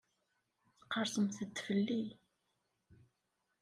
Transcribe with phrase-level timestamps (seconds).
[0.79, 2.03] Tqerrsemt-d fell-i.